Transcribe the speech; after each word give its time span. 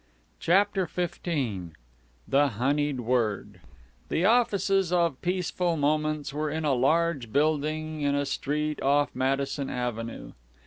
CHAPTER 0.39 0.87
XV 0.91 1.21
THE 2.27 2.47
HONEYED 2.57 3.01
WORD 3.01 3.59
The 4.09 4.25
offices 4.25 4.91
of 4.91 5.21
Peaceful 5.21 5.77
Moments 5.77 6.33
were 6.33 6.49
in 6.49 6.65
a 6.65 6.73
large 6.73 7.31
building 7.31 8.01
in 8.01 8.15
a 8.15 8.25
street 8.25 8.81
off 8.81 9.11
Madison 9.13 9.69
Avenue. 9.69 10.31